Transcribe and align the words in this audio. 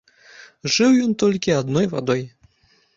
Жыў 0.77 0.97
ён 1.09 1.15
толькі 1.25 1.57
адной 1.61 1.85
вадой. 1.95 2.29